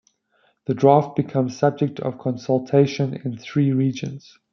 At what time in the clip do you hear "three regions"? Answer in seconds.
3.37-4.39